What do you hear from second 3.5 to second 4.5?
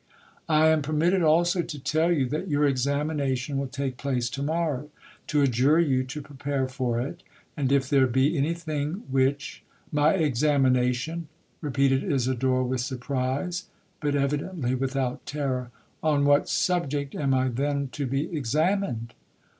will take place to